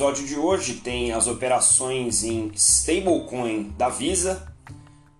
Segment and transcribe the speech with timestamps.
[0.00, 4.50] episódio de hoje tem as operações em stablecoin da Visa,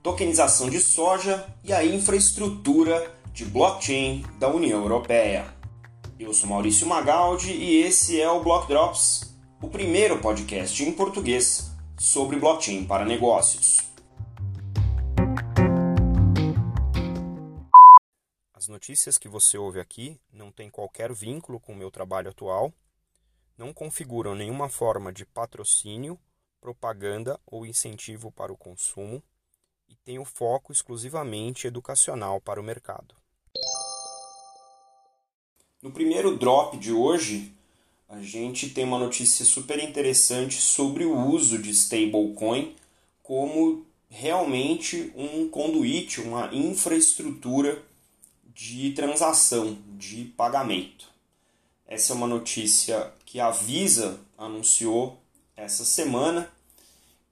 [0.02, 5.54] tokenização de soja e a infraestrutura de blockchain da União Europeia.
[6.18, 11.70] Eu sou Maurício Magaldi e esse é o Block Drops, o primeiro podcast em português
[11.98, 13.80] sobre blockchain para negócios.
[18.54, 22.72] As notícias que você ouve aqui não têm qualquer vínculo com o meu trabalho atual
[23.60, 26.18] não configuram nenhuma forma de patrocínio,
[26.62, 29.22] propaganda ou incentivo para o consumo
[29.86, 33.14] e têm o foco exclusivamente educacional para o mercado.
[35.82, 37.52] No primeiro drop de hoje,
[38.08, 42.74] a gente tem uma notícia super interessante sobre o uso de stablecoin
[43.22, 47.82] como realmente um conduíte, uma infraestrutura
[48.42, 51.10] de transação, de pagamento.
[51.86, 55.22] Essa é uma notícia que a Visa anunciou
[55.56, 56.50] essa semana,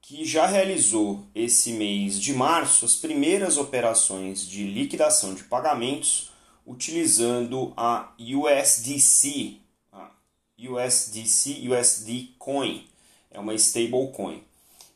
[0.01, 6.31] que já realizou esse mês de março as primeiras operações de liquidação de pagamentos
[6.65, 9.57] utilizando a USDC,
[9.93, 10.09] a
[10.57, 12.87] USDC USD Coin,
[13.29, 14.45] é uma stablecoin.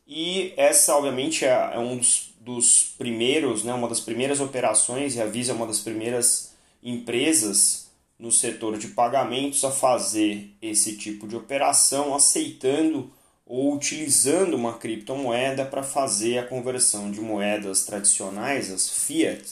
[0.06, 2.00] E essa, obviamente, é, é um
[2.40, 7.81] dos, primeiros, né, uma das primeiras operações, e a Visa é uma das primeiras empresas
[8.22, 13.10] no setor de pagamentos a fazer esse tipo de operação, aceitando
[13.44, 19.42] ou utilizando uma criptomoeda para fazer a conversão de moedas tradicionais, as fiat,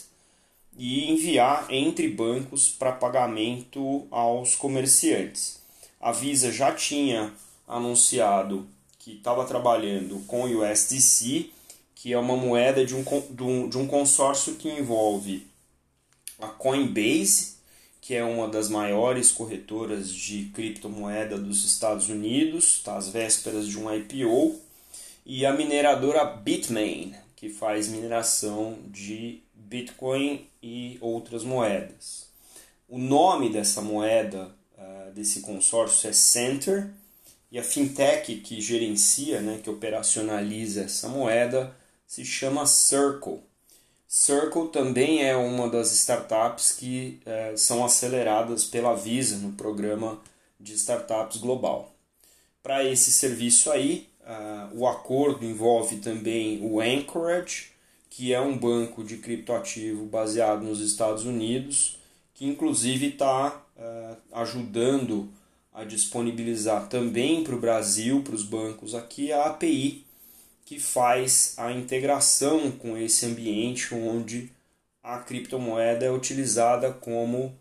[0.79, 5.59] e enviar entre bancos para pagamento aos comerciantes.
[6.01, 7.35] A Visa já tinha
[7.67, 8.69] anunciado
[9.01, 11.51] que estava trabalhando com o USDC,
[11.97, 15.45] que é uma moeda de um, de um consórcio que envolve
[16.39, 17.59] a Coinbase,
[18.01, 23.79] que é uma das maiores corretoras de criptomoeda dos Estados Unidos, está às vésperas de
[23.79, 24.58] um IPO,
[25.24, 32.27] e a mineradora Bitmain, que faz mineração de Bitcoin e outras moedas.
[32.89, 36.91] O nome dessa moeda, uh, desse consórcio, é Center,
[37.53, 41.74] e a fintech que gerencia, né, que operacionaliza essa moeda,
[42.07, 43.41] se chama Circle.
[44.13, 50.19] Circle também é uma das startups que é, são aceleradas pela Visa no programa
[50.59, 51.95] de startups global.
[52.61, 57.71] Para esse serviço aí, uh, o acordo envolve também o Anchorage,
[58.11, 61.97] que é um banco de criptoativo baseado nos Estados Unidos,
[62.35, 65.29] que inclusive está uh, é, ajudando
[65.73, 70.05] a disponibilizar também para o Brasil, para os bancos aqui, a API
[70.70, 74.53] que faz a integração com esse ambiente onde
[75.03, 77.53] a criptomoeda é utilizada como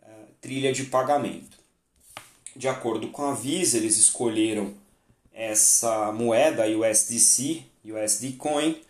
[0.00, 0.08] é,
[0.40, 1.58] trilha de pagamento.
[2.54, 4.74] De acordo com a Visa, eles escolheram
[5.32, 8.80] essa moeda USDC, USD Coin,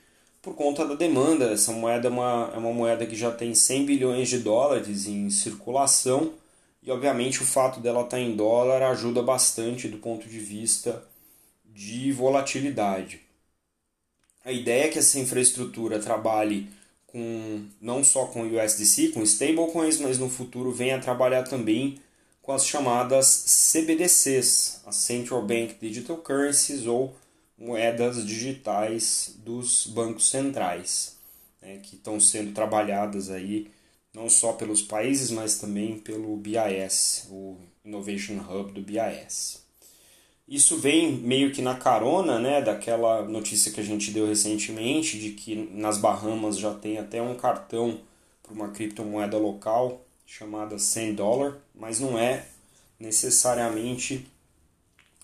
[0.42, 1.54] por conta da demanda.
[1.54, 5.30] Essa moeda é uma, é uma moeda que já tem 100 bilhões de dólares em
[5.30, 6.34] circulação
[6.82, 11.02] e, obviamente, o fato dela estar em dólar ajuda bastante do ponto de vista
[11.64, 13.31] de volatilidade.
[14.44, 16.68] A ideia é que essa infraestrutura trabalhe
[17.06, 22.00] com não só com USDC, com stablecoins, mas no futuro venha trabalhar também
[22.40, 27.14] com as chamadas CBDCs, as Central Bank Digital Currencies ou
[27.56, 31.16] moedas digitais dos bancos centrais,
[31.60, 33.70] né, que estão sendo trabalhadas aí
[34.12, 39.61] não só pelos países, mas também pelo BIS, o Innovation Hub do BIS.
[40.48, 45.30] Isso vem meio que na carona né, daquela notícia que a gente deu recentemente de
[45.30, 48.00] que nas Bahamas já tem até um cartão
[48.42, 52.44] para uma criptomoeda local chamada 100 dólar, mas não é
[52.98, 54.26] necessariamente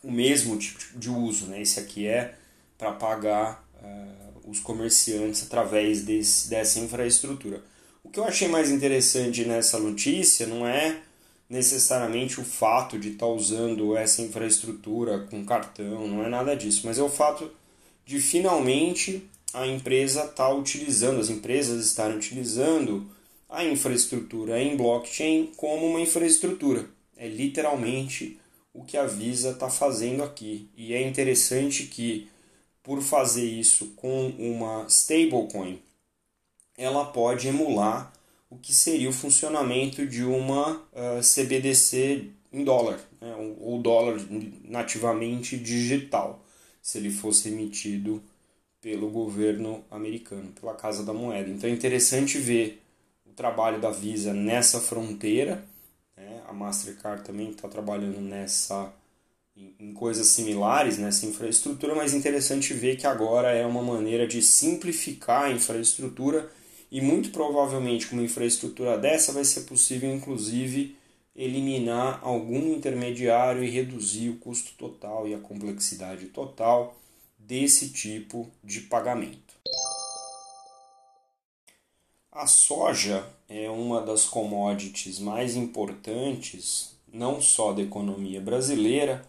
[0.02, 1.46] o mesmo tipo de uso.
[1.46, 1.62] Né?
[1.62, 2.34] Esse aqui é
[2.76, 7.62] para pagar uh, os comerciantes através desse, dessa infraestrutura.
[8.04, 11.00] O que eu achei mais interessante nessa notícia não é
[11.48, 16.82] necessariamente o fato de estar tá usando essa infraestrutura com cartão, não é nada disso,
[16.84, 17.50] mas é o fato
[18.04, 19.22] de finalmente
[19.52, 23.10] a empresa estar tá utilizando, as empresas estarem utilizando
[23.48, 26.86] a infraestrutura em blockchain como uma infraestrutura.
[27.16, 28.38] É literalmente
[28.72, 30.68] o que a Visa está fazendo aqui.
[30.76, 32.28] E é interessante que,
[32.82, 35.80] por fazer isso com uma stablecoin,
[36.76, 38.12] ela pode emular
[38.50, 44.18] o que seria o funcionamento de uma uh, ah, CBDC em dólar, né, ou dólar
[44.64, 46.44] nativamente digital,
[46.80, 48.22] se ele fosse emitido
[48.80, 51.50] pelo governo americano, pela Casa da Moeda.
[51.50, 52.82] Então é interessante ver
[53.26, 55.62] o trabalho da Visa nessa fronteira.
[56.16, 56.42] Né?
[56.48, 58.92] A Mastercard também está trabalhando nessa
[59.80, 65.44] em coisas similares nessa infraestrutura, mas interessante ver que agora é uma maneira de simplificar
[65.46, 66.48] a infraestrutura
[66.90, 70.96] e muito provavelmente com uma infraestrutura dessa vai ser possível inclusive
[71.36, 76.96] eliminar algum intermediário e reduzir o custo total e a complexidade total
[77.38, 79.54] desse tipo de pagamento.
[82.32, 89.24] A soja é uma das commodities mais importantes, não só da economia brasileira,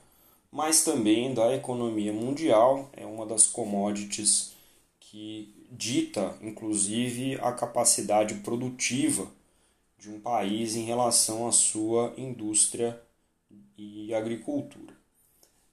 [0.52, 2.90] mas também da economia mundial.
[2.94, 4.52] É uma das commodities
[5.10, 9.28] que dita, inclusive, a capacidade produtiva
[9.98, 13.02] de um país em relação à sua indústria
[13.76, 14.94] e agricultura.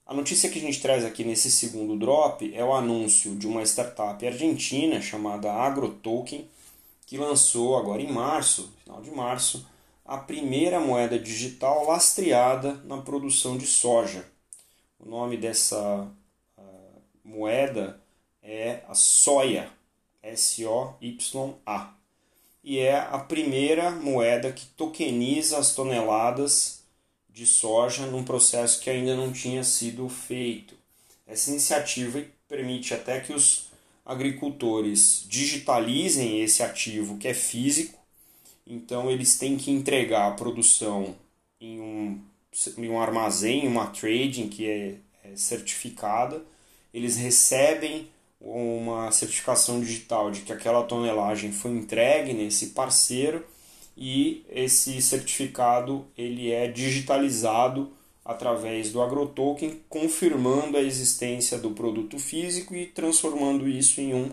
[0.06, 3.62] A notícia que a gente traz aqui nesse segundo drop é o anúncio de uma
[3.62, 6.48] startup argentina chamada AgroToken,
[7.04, 9.66] que lançou agora em março, final de março,
[10.04, 14.24] a primeira moeda digital lastreada na produção de soja.
[14.98, 16.10] O nome dessa
[16.56, 18.00] uh, moeda
[18.96, 19.68] a Soya,
[20.22, 21.94] S-O-Y-A.
[22.64, 26.80] E é a primeira moeda que tokeniza as toneladas
[27.28, 30.74] de soja num processo que ainda não tinha sido feito.
[31.26, 33.66] Essa iniciativa permite até que os
[34.04, 37.98] agricultores digitalizem esse ativo que é físico,
[38.66, 41.14] então eles têm que entregar a produção
[41.60, 42.20] em um,
[42.78, 46.42] em um armazém, uma trading que é, é certificada,
[46.94, 48.08] eles recebem
[48.40, 53.44] uma certificação digital de que aquela tonelagem foi entregue nesse parceiro
[53.96, 57.90] e esse certificado ele é digitalizado
[58.24, 64.30] através do agrotoken, confirmando a existência do produto físico e transformando isso em um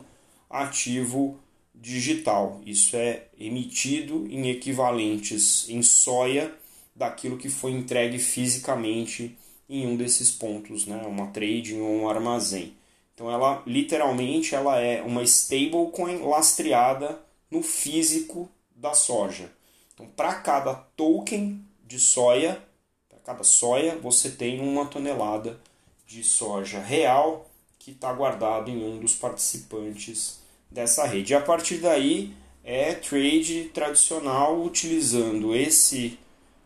[0.50, 1.40] ativo
[1.76, 2.60] digital.
[2.66, 6.52] Isso é emitido em equivalentes em soia
[6.96, 9.38] daquilo que foi entregue fisicamente
[9.70, 11.02] em um desses pontos, né?
[11.08, 12.74] uma trading ou um armazém.
[13.14, 17.20] Então ela literalmente ela é uma stablecoin lastreada
[17.50, 19.52] no físico da soja.
[19.94, 22.62] Então, para cada token de soja,
[23.08, 25.60] para cada soja, você tem uma tonelada
[26.08, 30.40] de soja real que está guardado em um dos participantes
[30.72, 31.34] dessa rede.
[31.34, 32.34] E a partir daí
[32.64, 36.18] é trade tradicional utilizando esse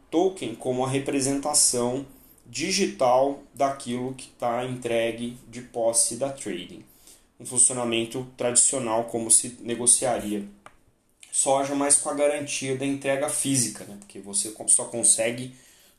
[0.09, 2.05] token como a representação
[2.47, 6.83] digital daquilo que está entregue de posse da trading.
[7.39, 10.43] Um funcionamento tradicional como se negociaria
[11.37, 13.95] soja, mas com a garantia da entrega física, né?
[13.99, 15.53] porque você só consegue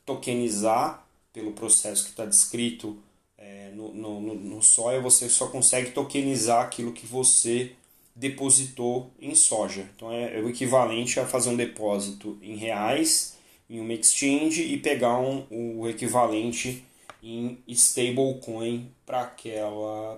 [0.05, 2.97] tokenizar pelo processo que está descrito
[3.37, 7.71] é, no, no, no soja, você só consegue tokenizar aquilo que você
[8.13, 9.89] depositou em soja.
[9.95, 13.37] Então é, é o equivalente a fazer um depósito em reais
[13.69, 16.83] em uma exchange e pegar um, o equivalente
[17.21, 19.33] em stablecoin para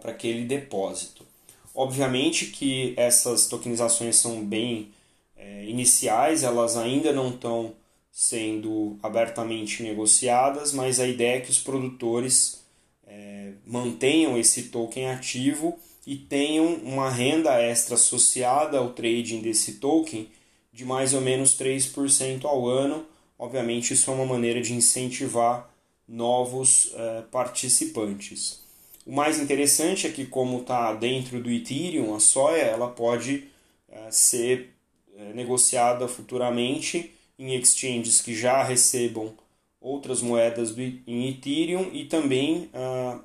[0.04, 1.26] aquele depósito.
[1.74, 4.92] Obviamente que essas tokenizações são bem
[5.36, 7.74] é, iniciais, elas ainda não estão
[8.12, 12.62] sendo abertamente negociadas, mas a ideia é que os produtores
[13.08, 20.28] é, mantenham esse token ativo e tenham uma renda extra associada ao trading desse token
[20.74, 23.06] de mais ou menos 3% ao ano.
[23.42, 25.68] Obviamente, isso é uma maneira de incentivar
[26.08, 28.62] novos é, participantes.
[29.04, 33.48] O mais interessante é que, como está dentro do Ethereum, a soia ela pode
[33.90, 34.70] é, ser
[35.18, 39.34] é, negociada futuramente em exchanges que já recebam
[39.82, 43.20] outras moedas do, em Ethereum e também uh,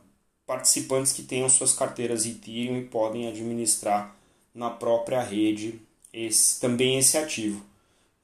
[0.46, 4.16] participantes que tenham suas carteiras Ethereum e podem administrar
[4.54, 5.78] na própria rede
[6.10, 7.62] esse, também esse ativo.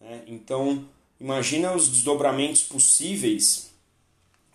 [0.01, 0.23] Né?
[0.27, 0.89] Então,
[1.23, 3.71] imagina os desdobramentos possíveis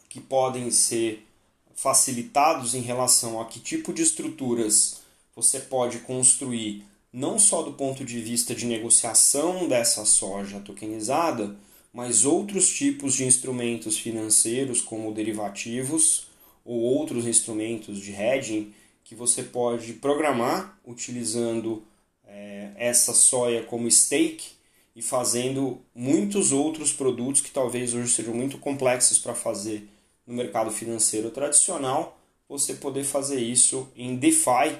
[0.10, 1.26] que podem ser
[1.74, 4.98] facilitados em relação a que tipo de estruturas
[5.34, 6.84] você pode construir
[7.14, 11.56] não só do ponto de vista de negociação dessa soja tokenizada,
[11.94, 16.28] mas outros tipos de instrumentos financeiros, como derivativos
[16.66, 18.74] ou outros instrumentos de hedging,
[19.06, 21.82] que você pode programar utilizando
[22.26, 24.57] é, essa soja como stake
[24.98, 29.88] e fazendo muitos outros produtos que talvez hoje sejam muito complexos para fazer
[30.26, 34.76] no mercado financeiro tradicional, você poder fazer isso em DeFi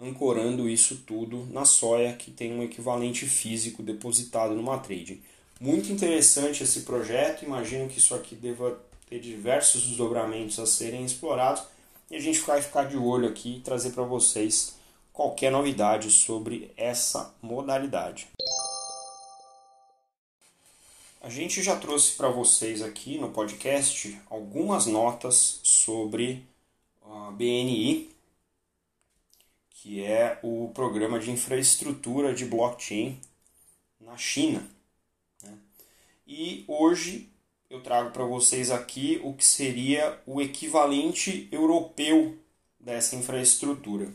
[0.00, 5.22] ancorando isso tudo na soia, que tem um equivalente físico depositado numa trade.
[5.60, 11.62] Muito interessante esse projeto, imagino que isso aqui deva ter diversos desdobramentos a serem explorados
[12.10, 14.76] e a gente vai ficar de olho aqui e trazer para vocês
[15.12, 18.28] qualquer novidade sobre essa modalidade.
[21.26, 26.46] A gente já trouxe para vocês aqui no podcast algumas notas sobre
[27.04, 28.08] a BNI,
[29.70, 33.18] que é o programa de infraestrutura de blockchain
[34.00, 34.64] na China.
[35.42, 35.58] Né?
[36.28, 37.28] E hoje
[37.68, 42.38] eu trago para vocês aqui o que seria o equivalente europeu
[42.78, 44.08] dessa infraestrutura.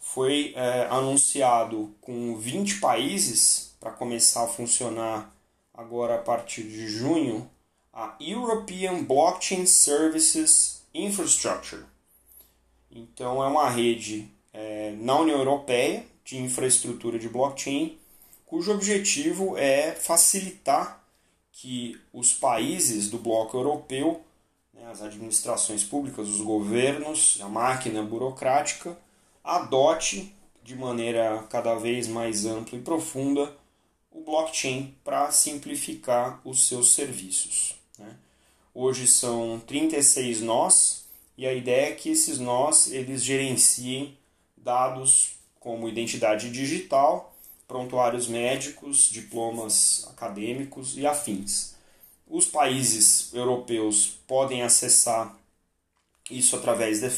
[0.00, 5.32] Foi é, anunciado com 20 países para começar a funcionar
[5.74, 7.50] agora a partir de junho
[7.92, 11.84] a European Blockchain Services Infrastructure.
[12.90, 17.98] Então é uma rede é, na União Europeia de infraestrutura de blockchain,
[18.46, 21.04] cujo objetivo é facilitar
[21.52, 24.22] que os países do bloco europeu,
[24.72, 28.96] né, as administrações públicas, os governos, a máquina burocrática,
[29.42, 33.54] adote de maneira cada vez mais ampla e profunda
[34.14, 37.74] o blockchain para simplificar os seus serviços.
[37.98, 38.14] Né?
[38.72, 41.04] Hoje são 36 nós
[41.36, 44.16] e a ideia é que esses nós eles gerenciem
[44.56, 47.34] dados como identidade digital,
[47.66, 51.74] prontuários médicos, diplomas acadêmicos e afins.
[52.28, 55.36] Os países europeus podem acessar
[56.30, 57.08] isso através da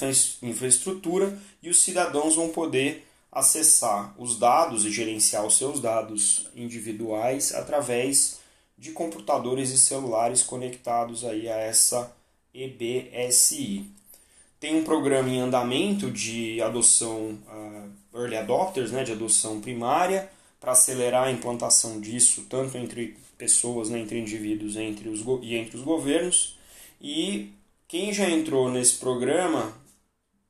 [0.42, 3.06] infraestrutura e os cidadãos vão poder
[3.36, 8.38] acessar os dados e gerenciar os seus dados individuais através
[8.78, 12.10] de computadores e celulares conectados aí a essa
[12.54, 13.90] EBSI.
[14.58, 20.72] Tem um programa em andamento de adoção uh, early adopters, né, de adoção primária, para
[20.72, 25.82] acelerar a implantação disso tanto entre pessoas, né, entre indivíduos entre os e entre os
[25.82, 26.56] governos.
[27.02, 27.52] E
[27.86, 29.74] quem já entrou nesse programa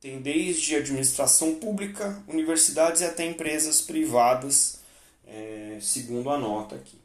[0.07, 4.79] tem desde administração pública, universidades e até empresas privadas,
[5.27, 6.97] é, segundo a nota aqui.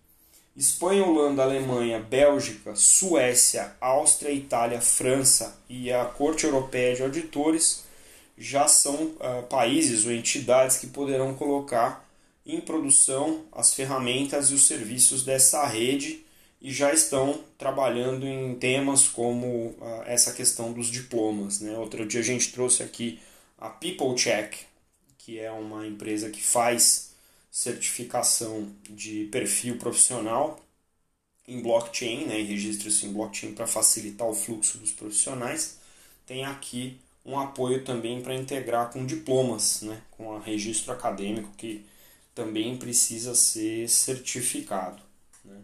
[0.57, 7.85] Espanha, Holanda, Alemanha, Bélgica, Suécia, Áustria, Itália, França e a Corte Europeia de Auditores
[8.39, 12.09] já são uh, países ou entidades que poderão colocar
[12.47, 16.22] em produção as ferramentas e os serviços dessa rede
[16.63, 19.47] e já estão trabalhando em temas como
[19.81, 21.61] uh, essa questão dos diplomas.
[21.61, 21.77] Né?
[21.77, 23.21] Outro dia a gente trouxe aqui
[23.59, 24.55] a People Check,
[25.19, 27.13] que é uma empresa que faz
[27.51, 30.61] certificação de perfil profissional
[31.47, 35.79] em blockchain, né, e registro-se em blockchain para facilitar o fluxo dos profissionais.
[36.27, 41.85] Tem aqui um apoio também para integrar com diplomas, né, com o registro acadêmico que
[42.35, 45.03] também precisa ser certificado.
[45.45, 45.57] Né.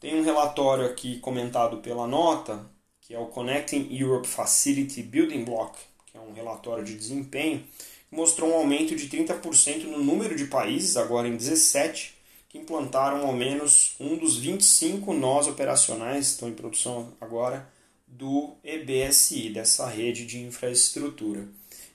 [0.00, 2.66] Tem um relatório aqui comentado pela nota,
[3.02, 7.62] que é o Connecting Europe Facility Building Block, que é um relatório de desempenho,
[8.08, 12.14] que mostrou um aumento de 30% no número de países, agora em 17,
[12.48, 17.70] que implantaram ao menos um dos 25 nós operacionais, estão em produção agora,
[18.06, 21.46] do EBSI, dessa rede de infraestrutura.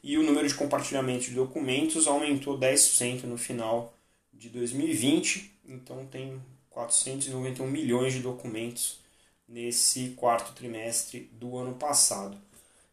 [0.04, 3.98] E o número de compartilhamento de documentos aumentou 10% no final
[4.32, 6.40] de 2020, então tem
[6.76, 9.00] 491 milhões de documentos
[9.48, 12.38] nesse quarto trimestre do ano passado.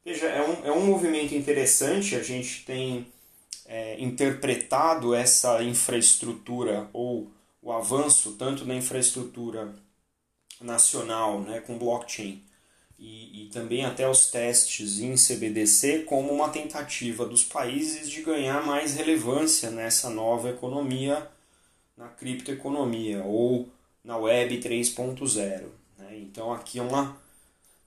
[0.05, 3.07] Veja, é um, é um movimento interessante, a gente tem
[3.67, 7.29] é, interpretado essa infraestrutura ou
[7.61, 9.75] o avanço tanto na infraestrutura
[10.61, 12.41] nacional né, com blockchain
[12.99, 18.65] e, e também até os testes em CBDC como uma tentativa dos países de ganhar
[18.65, 21.29] mais relevância nessa nova economia,
[22.03, 23.69] na criptoeconomia ou
[24.03, 25.67] na Web 3.0.
[25.99, 26.19] Né?
[26.19, 27.17] Então aqui é uma,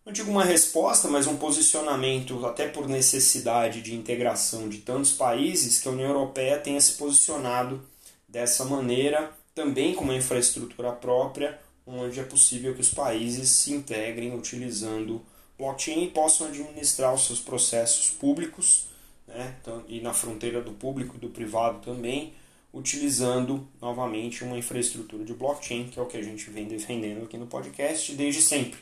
[0.06, 5.82] não digo uma resposta, mas um posicionamento, até por necessidade de integração de tantos países,
[5.82, 7.82] que a União Europeia tenha se posicionado
[8.28, 14.34] dessa maneira, também com uma infraestrutura própria, onde é possível que os países se integrem
[14.34, 15.22] utilizando
[15.58, 18.88] blockchain e possam administrar os seus processos públicos,
[19.28, 19.56] né,
[19.88, 22.34] e na fronteira do público e do privado também,
[22.76, 27.38] utilizando novamente uma infraestrutura de blockchain, que é o que a gente vem defendendo aqui
[27.38, 28.78] no podcast desde sempre.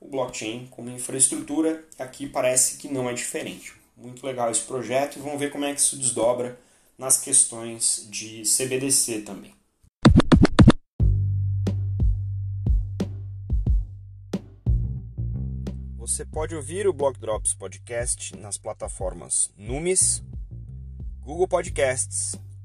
[0.00, 3.72] O blockchain como infraestrutura aqui parece que não é diferente.
[3.96, 6.58] Muito legal esse projeto e vamos ver como é que isso desdobra
[6.98, 9.54] nas questões de CBDC também.
[15.96, 20.20] Você pode ouvir o Block Drops Podcast nas plataformas Numis,
[21.20, 22.34] Google Podcasts,